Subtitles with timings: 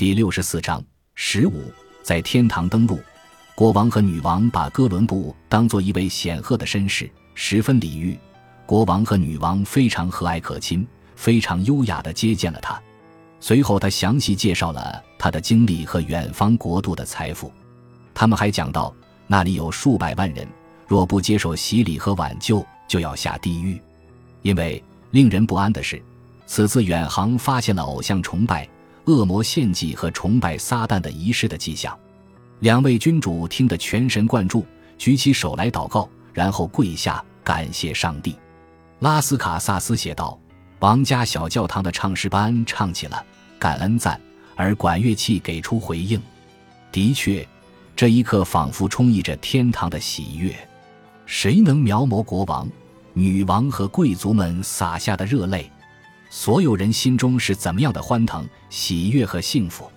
[0.00, 0.82] 第六十四章
[1.14, 1.70] 十五，
[2.02, 2.98] 在天堂登陆。
[3.54, 8.18] 国王和女王把哥伦布当做一位显赫的绅士，十分礼遇。
[8.64, 12.80] 国王和女王非常和蔼可亲，非常优雅地接见了他。
[13.40, 17.52] 随后，他详细介绍了他的经历和远方国度的财富。
[18.14, 18.94] 他们还讲到，
[19.26, 20.48] 那里有数百万人，
[20.88, 23.78] 若不接受洗礼和挽救，就要下地狱。
[24.40, 26.02] 因为令人不安的是，
[26.46, 28.66] 此次远航发现了偶像崇拜。
[29.10, 31.98] 恶魔献祭和崇拜撒旦的仪式的迹象，
[32.60, 34.64] 两位君主听得全神贯注，
[34.96, 38.36] 举起手来祷告，然后跪下感谢上帝。
[39.00, 40.38] 拉斯卡萨斯写道
[40.78, 43.24] ：“王家小教堂的唱诗班唱起了
[43.58, 44.20] 感恩赞，
[44.54, 46.20] 而管乐器给出回应。
[46.92, 47.46] 的确，
[47.96, 50.54] 这一刻仿佛充溢着天堂的喜悦。
[51.26, 52.68] 谁能描摹国王、
[53.14, 55.70] 女王和贵族们洒下的热泪？”
[56.32, 59.90] 所有人心中是怎么样的欢腾、喜悦和幸福？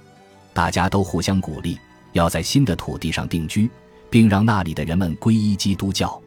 [0.51, 1.77] 大家都互相鼓励，
[2.13, 3.69] 要在新的土地上定居，
[4.09, 6.19] 并让那里的人们皈依基督教。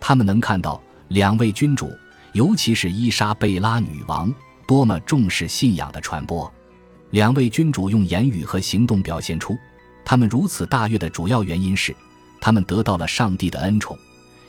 [0.00, 1.92] 他们能看到两位君主，
[2.32, 4.34] 尤其是伊莎贝拉女王，
[4.66, 6.50] 多么重视信仰的传播。
[7.10, 9.54] 两位君主用言语和行动表现出
[10.02, 11.94] 他们如此大悦的主要原因是，
[12.40, 13.98] 他们得到了上帝的恩宠。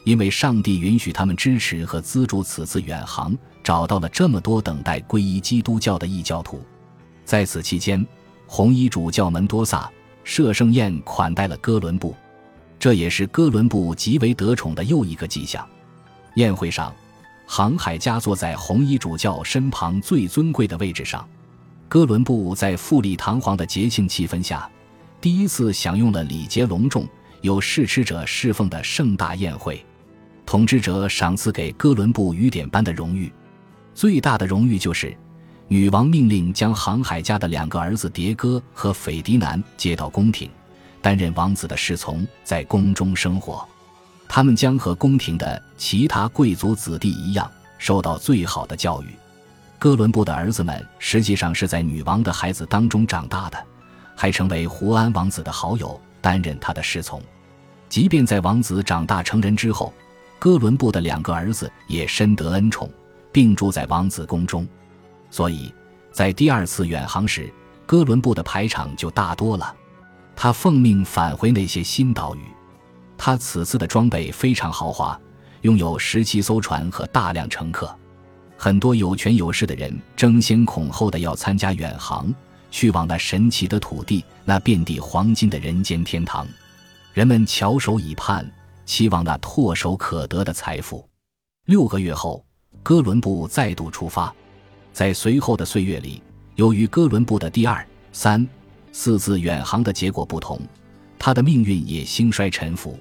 [0.05, 6.61] 因为上帝允许他们支持和资助此次远航，找到了这么多等待皈依基督教的异教徒。
[7.23, 8.05] 在此期间，
[8.45, 9.89] 红衣主教门多萨
[10.23, 12.13] 设盛宴款待了哥伦布，
[12.77, 15.65] 这也是哥伦布极为得宠的又一个迹象。
[16.35, 16.93] 宴会上，
[17.45, 21.27] 航海家坐在红衣主教身旁最尊贵的位置上，
[21.87, 24.69] 哥伦布在富丽堂皇的节庆气氛下，
[25.21, 27.07] 第一次享用了礼节隆重、
[27.41, 29.85] 有侍吃者侍奉的盛大宴会。
[30.45, 33.31] 统治者赏赐给哥伦布雨点般的荣誉，
[33.95, 35.15] 最大的荣誉就是，
[35.67, 40.49] 女王命令将航海家的两个儿子迭戈和斐迪南接到宫廷，
[41.01, 43.67] 担任王子的侍从，在宫中生活。
[44.27, 49.07] 他们将和宫廷的其他贵族子弟一样，受到最好的教育。
[49.77, 53.63] 哥伦布的儿子们实际上是在女王的孩子当中长大的，
[54.15, 57.21] 还成为胡安王子的好友，担任他的侍从。
[57.89, 59.93] 即便在王子长大成人之后。
[60.39, 62.91] 哥伦布的两个儿子也深得恩宠，
[63.33, 64.65] 并住在王子宫中，
[65.29, 65.73] 所以，
[66.11, 67.51] 在第二次远航时，
[67.85, 69.75] 哥伦布的排场就大多了。
[70.35, 72.41] 他奉命返回那些新岛屿。
[73.17, 75.19] 他此次的装备非常豪华，
[75.61, 77.93] 拥有十七艘船和大量乘客。
[78.55, 82.33] 很多有权有势的人争先恐后的要参加远航，
[82.71, 86.47] 去往那神奇的土地，那遍地黄金的人间天堂。
[87.13, 88.49] 人们翘首以盼。
[88.85, 91.07] 期望那唾手可得的财富。
[91.67, 92.45] 六个月后，
[92.83, 94.33] 哥伦布再度出发。
[94.91, 96.21] 在随后的岁月里，
[96.55, 98.45] 由于哥伦布的第二、三、
[98.91, 100.59] 四次远航的结果不同，
[101.17, 102.99] 他的命运也兴衰沉浮。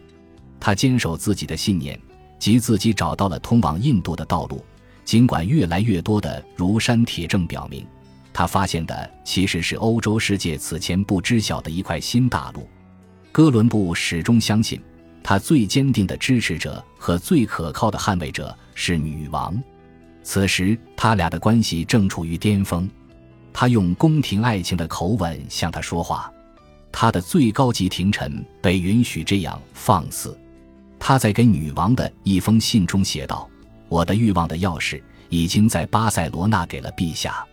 [0.60, 2.00] 他坚守自己的信念，
[2.38, 4.65] 即自己找到了通往印度的道路。
[5.04, 7.84] 尽管越来越多的如山铁证表明，
[8.32, 12.69] 他发现的其实是欧洲世界此前不知晓的一块新大陆。
[13.32, 14.81] 哥伦布始终相信。
[15.25, 19.56] 他最坚定的支持者和最可靠的捍卫者是女王。
[20.22, 22.88] 此时，他俩的关系正处于巅峰。
[23.53, 26.33] 他用宫廷爱情的口吻向她说话。
[26.91, 30.38] 他的最高级廷臣被允许这样放肆。
[30.99, 33.49] 他在给女王的一封信中写道
[33.88, 37.44] ：“我的欲望的钥匙已经在巴塞罗那给了陛下。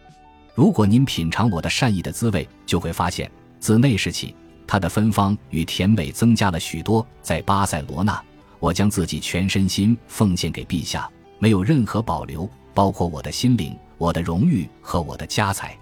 [0.54, 4.36] 如果您品尝我的善意的滋味，就会发现，自那时起。”
[4.68, 7.04] 他的芬芳与甜美增加了许多。
[7.24, 8.22] 在巴塞罗那，
[8.60, 15.76] 我将自己全身心奉献给陛下，没有任何保留，包括我的心灵、我的荣誉和我的家财。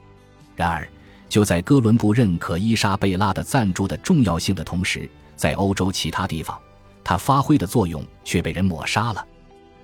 [0.56, 0.88] 然而，
[1.28, 6.58] 就在哥伦布认可伊莎贝拉的赞助的重要性的同时，在欧洲其他地方，
[7.04, 9.26] 他发挥的作用却被人抹杀了。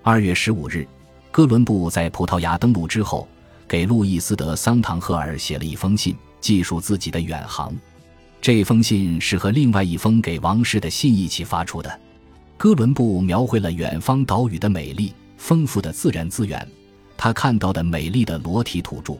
[0.01, 0.87] 二月十五日，
[1.31, 3.27] 哥伦布在葡萄牙登陆之后，
[3.67, 7.73] 给路易斯·德桑唐赫尔写了一封信，记述自己的远航。
[8.41, 11.99] 这封信是和另外一封给王室的信一起发出的。
[12.57, 16.65] 哥伦布描绘了远方岛屿的美丽、丰富的自然资源，
[17.17, 19.17] 他看到的美丽的裸体土著，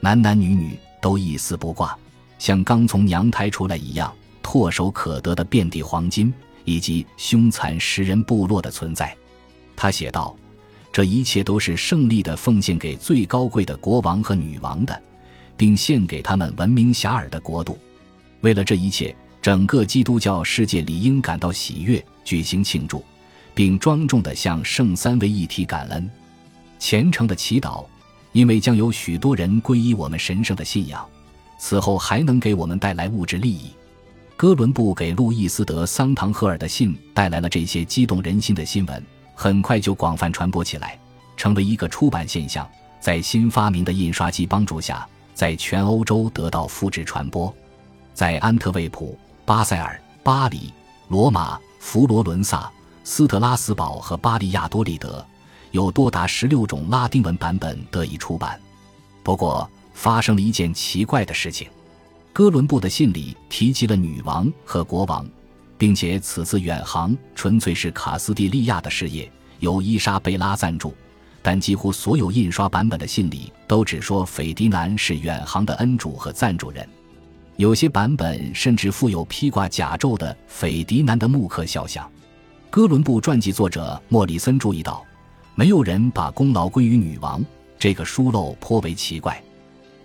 [0.00, 1.96] 男男女女都一丝不挂，
[2.36, 4.12] 像刚从娘胎出来一样，
[4.42, 9.16] 唾手可得的遍地黄金，以及凶残食人部落的存在。
[9.76, 10.34] 他写道
[10.92, 15.00] ：“这一切都是胜利的奉献给最高贵的国王和女王的，
[15.56, 17.78] 并献给他们闻名遐迩的国度。”
[18.42, 23.04] 为了这一切，整个基督教世界理应感到喜悦，举行庆祝，
[23.54, 26.10] 并庄重地向圣三位一体感恩，
[26.78, 27.84] 虔诚的祈祷，
[28.32, 31.06] 因为将有许多人皈依我们神圣的信仰。
[31.58, 33.70] 此后还能给我们带来物质利益。
[34.36, 40.98] 哥伦布给路易斯·德·桑唐赫尔的信带来了这些激动人心的新闻，很快就广泛传播起来，
[41.36, 42.68] 成为一个出版现象。
[42.98, 47.54] 在新发明的印刷机帮助下，在全欧洲得到复制传播。
[48.12, 50.72] 在安特卫普、巴塞尔、巴黎、
[51.08, 52.68] 罗马、佛罗伦萨、
[53.04, 55.24] 斯特拉斯堡和巴利亚多利德，
[55.72, 58.58] 有多达十六种拉丁文版本得以出版。
[59.22, 61.68] 不过，发生了一件奇怪的事情：
[62.32, 65.28] 哥伦布的信里提及了女王和国王，
[65.76, 70.94] 并且此次远航纯粹是卡斯蒂利亚的事业，由伊莎贝拉赞助。
[71.44, 76.88] 但几乎所有印刷版本的信里都只说斐迪南是远航的恩主和赞助人。
[77.56, 82.08] 有些版本甚至附有披挂甲胄的斐迪南的木刻肖像。
[82.72, 85.04] 哥伦布传记作者莫里森注意到，
[85.54, 87.44] 没有人把功劳归于女王，
[87.78, 89.38] 这个疏漏颇为奇怪。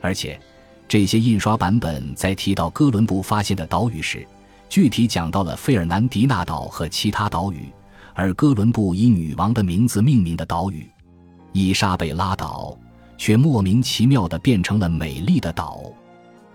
[0.01, 0.37] 而且，
[0.85, 4.27] 这些印刷版本在提到哥伦布发现的岛屿时，
[4.67, 7.69] 具体讲到了费尔南迪纳岛和其他岛屿，
[8.13, 10.85] 而哥伦布以女王的名字命名的岛屿——
[11.53, 12.77] 伊莎贝拉岛，
[13.17, 15.83] 却莫名其妙地变成了美丽的岛。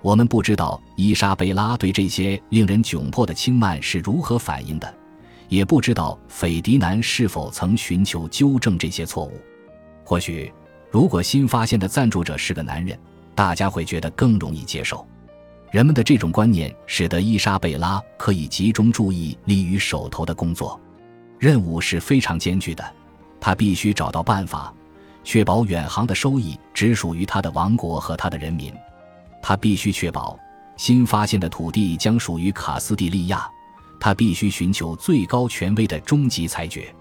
[0.03, 4.95] 我们不知道伊莎贝拉对这些令人窘迫的轻慢是如何反应的，
[5.53, 9.39] 也不知道斐迪南是否曾寻求纠正这些错误。
[10.03, 10.51] 或许，
[10.91, 12.99] 如果新发现的赞助者是个男人，
[13.35, 15.07] 大家会觉得更容易接受。
[15.71, 20.81] 人们的这种观念使得伊莎贝拉可以集中注意力于手头的工作，
[21.39, 22.83] 任务是非常艰巨的。
[23.39, 24.73] 他必须找到办法，
[25.23, 28.73] 确保远航的收益只属于他的王国和他的人民。
[29.43, 30.39] 他必须确保
[30.79, 33.47] 新发现的土地将属于卡斯蒂利亚。
[34.05, 36.93] 他必须寻求最高权威的终极裁决。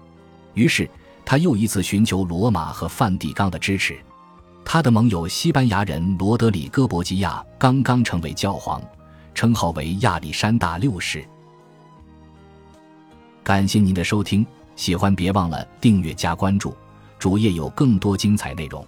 [0.54, 0.88] 于是，
[1.24, 3.98] 他又一次寻求罗马和梵蒂冈的支持。
[4.64, 8.80] 他的盟友西班牙人罗德里戈·博吉亚刚刚成为教皇，
[9.34, 11.24] 称号为亚历山大六世。
[13.42, 14.46] 感谢您的收听，
[14.76, 16.72] 喜欢别忘了订阅加关注，
[17.18, 18.86] 主页有更多精彩内容。